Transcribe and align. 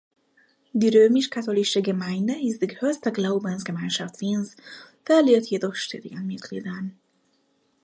Die 0.73 0.89
römisch-katholische 0.89 1.83
Gemeinde 1.83 2.33
ist 2.43 2.59
die 2.59 2.65
größte 2.65 3.11
Glaubensgemeinschaft 3.11 4.19
Wiens, 4.19 4.57
verliert 5.05 5.45
jedoch 5.45 5.75
stetig 5.75 6.17
an 6.17 6.25
Mitgliedern. 6.25 6.97